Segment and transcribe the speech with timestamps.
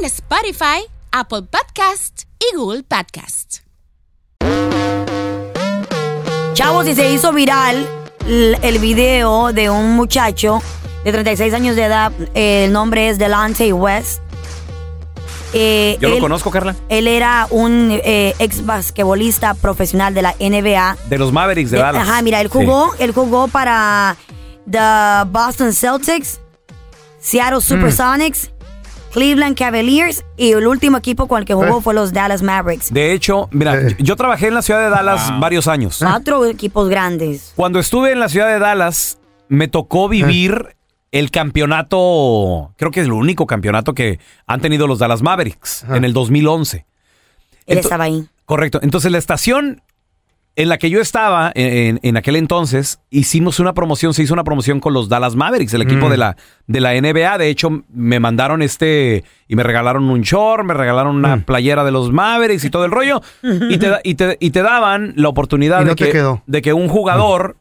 [0.00, 3.58] en Spotify, Apple Podcast y Google Podcast.
[6.54, 7.86] Chavos, y se hizo viral
[8.26, 10.62] el video de un muchacho
[11.04, 12.12] de 36 años de edad.
[12.34, 14.20] el nombre es Delante West.
[15.52, 16.76] Eh, Yo lo conozco, Carla.
[16.88, 20.96] Él era un eh, ex basquetbolista profesional de la NBA.
[21.08, 22.08] De los Mavericks de Eh, Dallas.
[22.08, 24.16] Ajá, mira, él jugó, él jugó para
[24.70, 24.78] the
[25.30, 26.40] Boston Celtics,
[27.20, 28.50] Seattle Supersonics,
[29.12, 32.92] Cleveland Cavaliers y el último equipo con el que jugó fue los Dallas Mavericks.
[32.92, 33.96] De hecho, mira, Eh.
[33.98, 35.98] yo trabajé en la ciudad de Dallas varios años.
[36.00, 37.52] Cuatro equipos grandes.
[37.56, 40.76] Cuando estuve en la ciudad de Dallas, me tocó vivir
[41.12, 46.04] el campeonato, creo que es el único campeonato que han tenido los Dallas Mavericks en
[46.04, 46.86] el 2011.
[47.66, 48.26] Él Ento- estaba ahí.
[48.44, 48.78] Correcto.
[48.82, 49.82] Entonces la estación
[50.56, 54.44] en la que yo estaba en, en aquel entonces, hicimos una promoción, se hizo una
[54.44, 56.10] promoción con los Dallas Mavericks, el equipo Mm.
[56.10, 57.38] de, la, de la NBA.
[57.38, 61.42] De hecho, me mandaron este y me regalaron un short, me regalaron una Mm.
[61.44, 63.22] playera de los Mavericks y todo el rollo.
[63.42, 66.42] y, te, y, te, y te daban la oportunidad no de, que, quedó.
[66.46, 67.56] de que un jugador,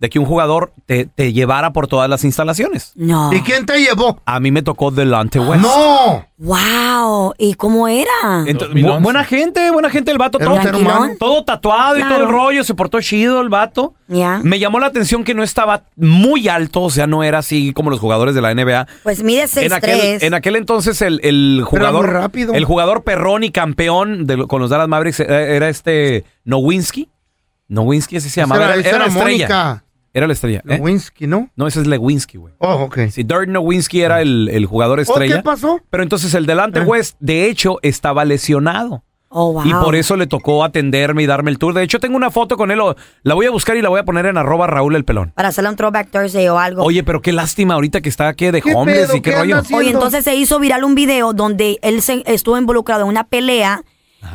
[0.00, 2.92] de que un jugador te, te llevara por todas las instalaciones.
[2.94, 3.32] No.
[3.32, 4.20] ¿Y quién te llevó?
[4.26, 5.62] A mí me tocó Delante West.
[5.62, 6.26] ¡No!
[6.36, 7.32] Wow.
[7.38, 8.10] ¿Y cómo era?
[8.44, 10.96] Ento- bu- buena gente, buena gente el vato, Era todo, un ser Tranquilón.
[10.98, 11.14] humano.
[11.18, 12.24] todo tatuado y todo Claro.
[12.24, 13.94] el rollo, se portó chido el vato.
[14.08, 14.40] Ya.
[14.42, 17.88] Me llamó la atención que no estaba muy alto, o sea, no era así como
[17.88, 18.86] los jugadores de la NBA.
[19.04, 20.22] Pues mide En aquel, 6'3".
[20.22, 22.52] en aquel entonces el, el jugador muy rápido.
[22.52, 27.08] el jugador perrón y campeón de lo- con los Dallas Mavericks era, era este Nowinski.
[27.68, 28.64] Nowinski ese se llamaba.
[28.64, 29.48] Esa Era, esa era la era estrella.
[29.48, 29.83] Mónica
[30.14, 30.60] Era la estrella.
[30.60, 30.76] ¿eh?
[30.78, 31.50] Lewinsky, ¿no?
[31.56, 32.54] No, ese es Lewinsky, güey.
[32.58, 32.98] Oh, ok.
[33.10, 35.36] Sí, Dirk Nowinski era el, el jugador ¿Oh, estrella.
[35.38, 35.80] ¿Qué pasó?
[35.90, 36.84] Pero entonces el delante Eh.
[36.84, 39.02] West, de hecho, estaba lesionado.
[39.36, 39.66] Oh, wow.
[39.66, 41.74] Y por eso le tocó atenderme y darme el tour.
[41.74, 42.78] De hecho, tengo una foto con él.
[42.80, 42.94] o-
[43.24, 45.32] La voy a buscar y la voy a poner en arroba Raúl el pelón.
[45.34, 46.84] Para hacerle un throwback Thursday o algo.
[46.84, 49.16] Oye, pero qué lástima ahorita que está aquí de ¿Qué hombres pedo?
[49.16, 49.60] y qué, ¿Qué rollo.
[49.72, 53.82] Oye, entonces se hizo viral un video donde él se estuvo involucrado en una pelea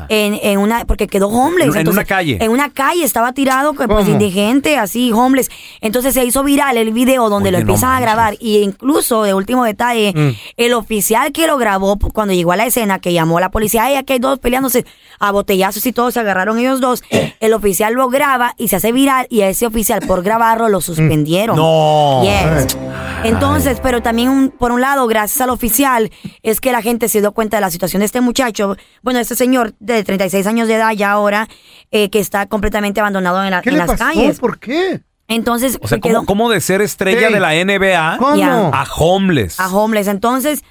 [0.10, 1.68] en, en una porque quedó homeless.
[1.68, 2.38] En- en Entonces, una calle.
[2.42, 4.00] En una calle estaba tirado pues ¿Cómo?
[4.02, 5.50] indigente, así homeless.
[5.82, 9.24] Entonces se hizo viral el video donde Oye, lo no empiezan a grabar y incluso
[9.24, 10.30] de último detalle Mm.
[10.58, 13.84] el oficial que lo grabó cuando llegó a la escena que llamó a la policía,
[13.86, 14.86] ay, aquí hay dos peleándose
[15.20, 17.04] a botellazos y todo, se agarraron ellos dos.
[17.40, 20.82] El oficial lo graba y se hace viral y a ese oficial por grabarlo lo
[20.82, 21.56] suspendieron.
[21.58, 22.22] No.
[22.24, 22.78] Yes.
[23.24, 26.10] Entonces, pero también un- por un lado, gracias al oficial,
[26.44, 29.36] es que la gente se dio cuenta de la situación de este muchacho, bueno, este
[29.36, 31.48] señor de 36 años de edad ya ahora,
[31.92, 34.04] eh, que está completamente abandonado en, la- ¿Qué en le las pasó?
[34.04, 34.40] calles.
[34.40, 35.02] ¿Por qué?
[35.28, 37.34] Entonces, O sea, se quedó ¿cómo, cómo de ser estrella Ey.
[37.34, 38.72] de la NBA ¿Cómo?
[38.74, 39.60] A homeless?
[39.60, 40.08] a homeless.
[40.08, 40.64] Entonces,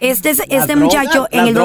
[0.00, 1.56] este, es- este muchacho en el...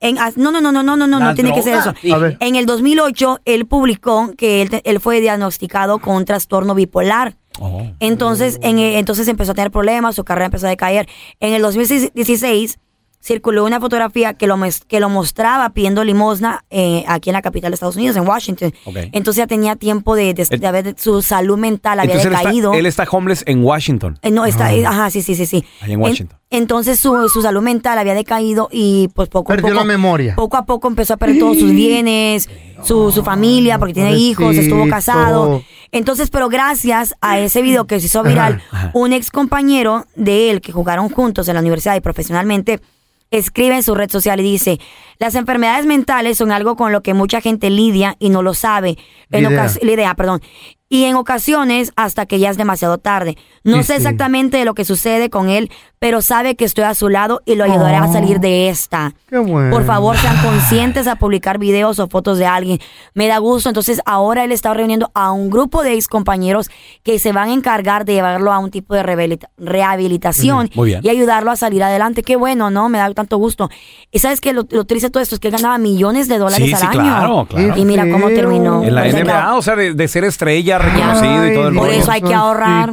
[0.00, 1.94] en- ah, no, no, no, no, no, no, no, no tiene que ser eso.
[2.14, 2.36] A ver.
[2.40, 7.36] En el 2008, él publicó que él, te- él fue diagnosticado con un trastorno bipolar.
[7.60, 7.82] Oh.
[8.00, 11.08] Entonces, en, eh, entonces empezó a tener problemas, su carrera empezó a decaer.
[11.40, 12.78] En el 2016
[13.28, 14.56] circuló una fotografía que lo,
[14.88, 18.72] que lo mostraba pidiendo limosna eh, aquí en la capital de Estados Unidos, en Washington.
[19.12, 22.48] Entonces ya tenía tiempo de, de- de haber, su salud mental había Entonces él está,
[22.48, 22.72] decaído.
[22.74, 24.18] él está homeless en Washington.
[24.22, 25.64] Eh, No, está, eh, ajá, sí, sí, sí, sí.
[25.80, 26.38] Ahí en Washington.
[26.50, 29.80] entonces su, su salud mental había decaído y pues poco a Perdió poco.
[29.80, 30.34] la memoria.
[30.34, 32.48] Poco a poco empezó a perder todos sus bienes,
[32.82, 35.62] su, su familia, porque tiene hijos, estuvo casado.
[35.92, 38.62] Entonces, pero gracias a ese video que se hizo viral,
[38.94, 42.80] un ex compañero de él que jugaron juntos en la universidad y profesionalmente,
[43.30, 44.78] escribe en su red social y dice,
[45.18, 48.96] las enfermedades mentales son algo con lo que mucha gente lidia y no lo sabe.
[49.30, 49.44] En
[49.82, 50.40] lidia, perdón.
[50.88, 53.36] y en ocasiones hasta que ya es demasiado tarde.
[53.62, 53.96] No Sí, sé sí.
[53.98, 57.64] exactamente lo que sucede con él, pero sabe que estoy a su lado y lo
[57.64, 58.12] ayudaré a Oh.
[58.12, 59.14] salir de esta.
[59.28, 59.70] Qué bueno.
[59.70, 62.78] Por favor, sean conscientes a publicar videos o fotos de alguien.
[63.14, 63.68] Me da gusto.
[63.68, 66.70] Entonces, ahora él está reuniendo a un grupo de ex compañeros
[67.02, 70.86] que se van a encargar de llevarlo a un tipo de rehabilita- rehabilitación Ujú, muy
[70.90, 71.00] bien.
[71.02, 72.22] y ayudarlo a salir adelante.
[72.22, 72.88] Qué bueno, ¿no?
[72.88, 73.68] Me da tanto gusto.
[74.12, 76.38] Y sabes que lo, lo triste de todo esto es que él ganaba millones de
[76.38, 77.00] dólares Sí, al sí, año.
[77.00, 77.76] claro, claro.
[77.76, 78.82] Y mira cómo terminó.
[78.84, 81.90] En la NBA, o sea, de, de ser estrella, reconocido y todo el Ay, Por
[81.90, 82.92] eso hay que ahorrar.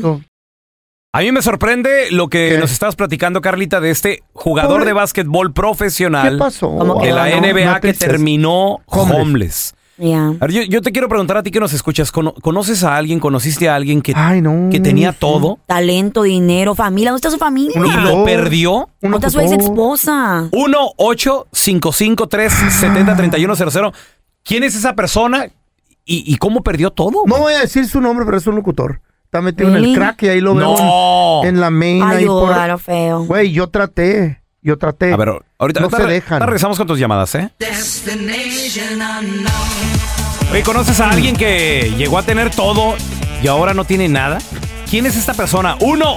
[1.18, 2.58] A mí me sorprende lo que ¿Qué?
[2.58, 6.76] nos estabas platicando, Carlita, de este jugador Pobre- de básquetbol ¿Qué profesional pasó?
[6.78, 7.38] ¿Cómo que de la no?
[7.42, 9.16] NBA No te que terminó Homeless.
[9.22, 9.76] homeless.
[9.98, 10.28] Ya.
[10.28, 12.98] A ver, yo, yo te quiero preguntar a ti que nos escuchas, ¿cono- ¿conoces a
[12.98, 14.68] alguien, conociste a alguien que, Ay, no.
[14.70, 15.18] que tenía sí.
[15.22, 17.12] todo Talento, dinero, familia.
[17.12, 17.80] ¿Dónde está su familia?
[17.82, 18.90] Y lo perdió?
[19.02, 20.50] ¿Dónde está su ex esposa?
[20.52, 22.28] 1 8 70
[23.16, 23.92] 3100
[24.44, 25.46] ¿Quién es esa persona
[26.04, 27.24] y, y cómo perdió todo?
[27.26, 29.00] No voy a decir su nombre, pero es un locutor.
[29.36, 31.42] Está metido en el crack y ahí lo veo No.
[31.44, 32.02] en, en la main.
[32.04, 33.26] ahí por- feo.
[33.26, 34.42] Güey, yo traté.
[34.62, 35.12] Yo traté.
[35.14, 35.28] A ver,
[35.60, 36.34] ahorita, No ahorita se re- dejan.
[36.34, 37.52] ahorita regresamos con tus llamadas, ¿eh?
[40.52, 42.96] Oye, ¿conoces a alguien que llegó a tener todo
[43.44, 44.38] y ahora no tiene nada?
[44.90, 45.76] ¿Quién es esta persona?
[45.82, 46.16] 1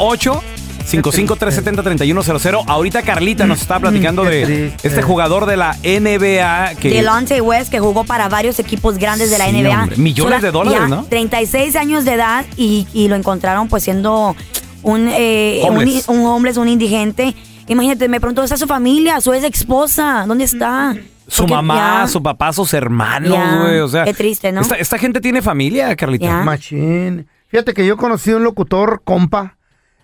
[0.89, 6.91] 8 55370 3100 Ahorita Carlita nos está platicando de este jugador de la NBA que
[6.91, 9.83] Delonte West, que jugó para varios equipos grandes de la Sí, NBA.
[9.83, 9.97] hombre.
[9.99, 11.05] Millones de dólares, ya, ¿no?
[11.05, 14.35] 36 años de edad y, y lo encontraron pues siendo
[14.83, 16.09] un, eh, Homeless.
[16.09, 17.35] un, un homeless, un indigente.
[17.67, 19.21] Imagínate, me preguntó, ¿dónde está su familia?
[19.21, 20.97] Su ex esposa, ¿dónde está?
[21.27, 23.81] su Porque mamá, ya- su papá, sus hermanos, güey.
[23.81, 24.63] O sea, Qué triste, ¿no?
[24.63, 26.25] Esta, esta gente tiene familia, Carlita.
[26.25, 26.37] Ya.
[26.43, 27.27] Machín.
[27.49, 29.58] Fíjate que yo conocí a un locutor, compa.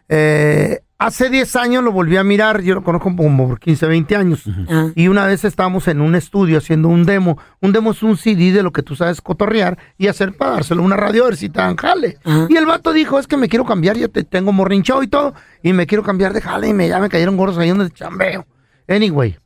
[0.08, 2.62] Eh, hace 10 años lo volví a mirar.
[2.62, 4.44] Yo lo conozco como por 15, 20 años.
[4.68, 4.90] Ah.
[4.94, 7.38] Y una vez estábamos en un estudio haciendo un demo.
[7.60, 10.82] Un demo es un CD de lo que tú sabes cotorrear y hacer para dárselo
[10.82, 12.18] a una radio a ver si te dan jale.
[12.24, 12.46] Ajá.
[12.48, 15.08] Y el vato dijo, es que me quiero cambiar, ya te tengo morning show y
[15.08, 17.90] todo, y me quiero cambiar de jale y me, ya me cayeron gordos ahí donde
[17.90, 18.46] chambeo.
[18.88, 19.36] Anyway,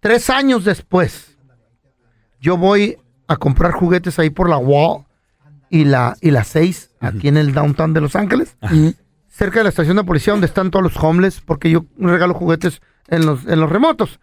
[0.00, 1.36] tres años después,
[2.40, 2.96] yo voy
[3.26, 5.04] a comprar juguetes ahí por la Wall
[5.70, 8.56] y la, y la 6, aquí en el downtown de Los Ángeles.
[9.40, 12.82] Cerca de la estación de policía donde están todos los homeless, porque yo regalo juguetes
[13.08, 14.20] en los, en los remotos.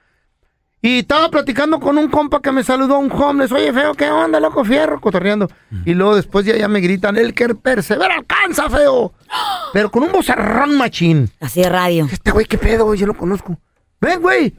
[0.79, 3.51] Y estaba platicando con un compa que me saludó, un homeless.
[3.51, 4.63] Oye, feo, ¿qué onda, loco?
[4.63, 5.49] Fierro, cotorreando.
[5.85, 9.11] Y luego después ya, ya me gritan, el que persevera alcanza, feo.
[9.73, 11.31] Pero con un bozarrón machín.
[11.39, 12.07] Así de radio.
[12.11, 12.99] Este güey, ¿qué pedo, güey?
[12.99, 13.59] Yo lo conozco.
[13.99, 14.53] Ven, güey.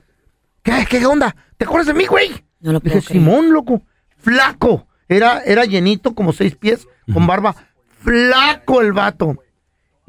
[0.64, 1.37] ¿Qué, qué onda?
[1.56, 2.31] ¿Te acuerdas de mí, güey?
[2.58, 3.22] No lo puedo Dije, creer.
[3.22, 3.82] Simón, loco.
[4.16, 4.88] Flaco.
[5.08, 7.54] Era, era llenito, como seis pies, con barba.
[8.02, 9.37] Flaco el vato.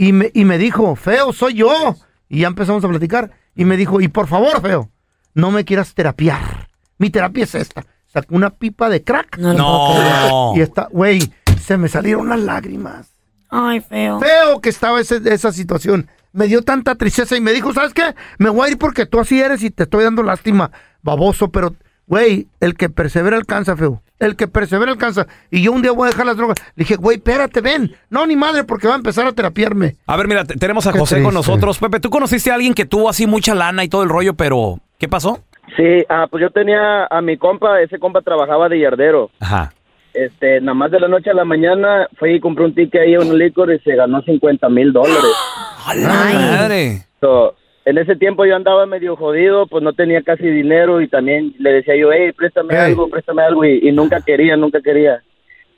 [0.01, 1.93] Y me, y me dijo, feo, soy yo.
[2.29, 3.31] Y ya empezamos a platicar.
[3.53, 4.89] Y me dijo, y por favor, feo,
[5.33, 6.69] no me quieras terapiar.
[6.97, 7.85] Mi terapia es esta.
[8.07, 9.37] Sacó una pipa de crack.
[9.37, 9.53] No.
[9.53, 10.53] No.
[10.55, 11.19] Y está, güey,
[11.61, 13.09] se me salieron las lágrimas.
[13.49, 14.21] Ay, feo.
[14.21, 16.07] Feo que estaba ese- esa situación.
[16.31, 18.15] Me dio tanta tristeza y me dijo, ¿sabes qué?
[18.37, 20.71] Me voy a ir porque tú así eres y te estoy dando lástima,
[21.01, 21.75] baboso, pero,
[22.09, 24.01] güey, el que persevera alcanza, feo.
[24.19, 25.27] El que persevera alcanza.
[25.49, 26.57] Y yo un día voy a dejar las drogas.
[26.75, 27.95] Le dije, güey, espérate, ven.
[28.09, 29.95] No, ni madre, porque va a empezar a terapiarme.
[30.07, 31.77] A ver, mira, te- tenemos a Qué José con nosotros.
[31.79, 34.79] Pepe, ¿tú conociste a alguien que tuvo así mucha lana y todo el rollo, pero
[34.97, 35.39] ¿qué pasó?
[35.77, 39.29] Sí, ah, pues yo tenía a mi compa, ese compa trabajaba de yardero.
[39.39, 39.71] Ajá.
[40.13, 43.13] Este, nada más de la noche a la mañana fue y compró un ticket ahí
[43.13, 45.31] en un licor y se ganó 50 mil dólares.
[45.85, 47.05] ¡A la madre!
[47.21, 47.53] So,
[47.85, 51.71] en ese tiempo yo andaba medio jodido, pues no tenía casi dinero y también le
[51.73, 52.91] decía yo, hey, préstame Hey.
[52.91, 55.21] algo, préstame algo y, y nunca quería, nunca quería.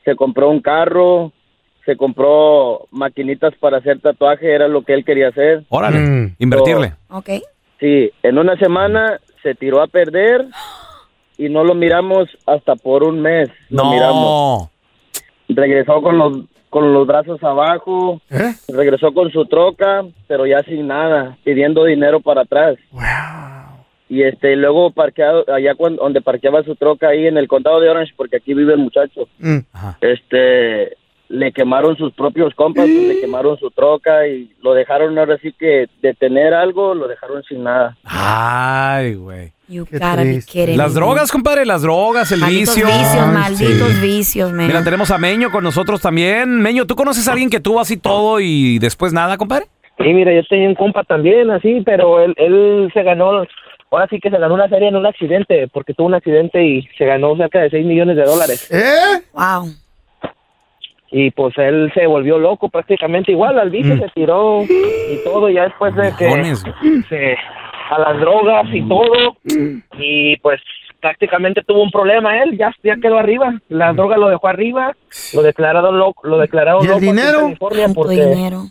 [0.04, 1.32] Se compró un carro,
[1.86, 5.64] se compró maquinitas para hacer tatuaje, era lo que él quería hacer.
[5.70, 6.36] Órale, Mm.
[6.40, 6.94] invertirle.
[7.10, 7.30] Ok.
[7.80, 10.46] Sí, en una semana se tiró a perder
[11.38, 13.50] y no lo miramos hasta por un mes.
[13.70, 14.70] Lo miramos.
[15.56, 16.40] Regresó con los
[16.70, 18.54] con los brazos abajo, ¿Eh?
[18.70, 22.78] regresó con su troca, pero ya sin nada, pidiendo dinero para atrás.
[24.08, 27.90] Y este luego parqueado allá cuan- donde parqueaba su troca ahí en el condado de
[27.90, 29.28] Orange, porque aquí vive el muchacho.
[29.40, 29.58] Mm.
[30.00, 30.96] Este
[31.32, 35.88] le quemaron sus propios compas, le quemaron su troca y lo dejaron ahora sí que
[36.02, 37.96] de tener algo, lo dejaron sin nada.
[38.04, 39.54] Ay, güey.
[40.76, 42.88] Las drogas, compadre, las drogas, el Malditos vicio.
[42.88, 44.02] vicios, Ay, malditos sí.
[44.02, 44.68] vicios, man.
[44.68, 46.62] Mira, tenemos a Meño con nosotros también.
[46.62, 49.68] Meño, ¿tú conoces a alguien que tuvo así todo y después nada, compadre?
[49.98, 53.46] Sí, mira, yo tenía un compa también así, pero él, él se ganó,
[53.92, 56.82] ahora sí que se ganó una serie en un accidente, porque tuvo un accidente y
[56.98, 58.70] se ganó cerca de 6 millones de dólares.
[58.72, 59.22] ¿Eh?
[59.34, 59.70] Wow.
[61.12, 65.64] Y pues él se volvió loco prácticamente igual, al vicio se tiró y todo, ya
[65.66, 66.56] después de que
[67.10, 67.36] se,
[67.90, 69.36] a las drogas y todo,
[69.98, 70.62] y pues
[71.02, 73.54] prácticamente tuvo un problema él, ya, ya quedó arriba.
[73.68, 74.96] La droga lo dejó arriba,
[75.34, 77.40] lo declararon loco, lo declararon ¿Y el loco en dinero?
[77.40, 78.64] California Tanto porque dinero.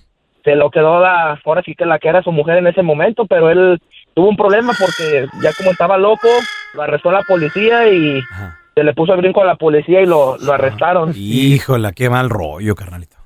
[0.42, 3.26] se lo quedó la, ahora sí que la que era su mujer en ese momento,
[3.26, 3.82] pero él
[4.14, 6.28] tuvo un problema porque ya como estaba loco,
[6.72, 8.59] lo arrestó la policía y Ajá.
[8.74, 11.12] Se le puso el brinco a la policía y lo, lo arrestaron.
[11.14, 13.16] Híjola, qué mal rollo, carnalito.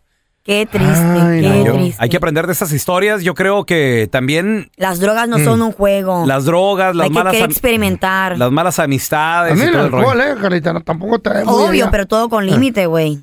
[0.43, 1.73] Qué triste, Ay, qué no.
[1.73, 1.97] triste.
[2.03, 3.23] Hay que aprender de estas historias.
[3.23, 6.25] Yo creo que también Las drogas no son un juego.
[6.25, 6.29] Mm.
[6.29, 8.37] las drogas, las Hay que malas querer am- experimentar.
[8.39, 10.11] las malas A amistades mí y el todo el rollo.
[10.11, 11.31] alcohol, eh, Carlita, no, tampoco te...
[11.47, 13.21] Obvio, pero todo con límite, güey.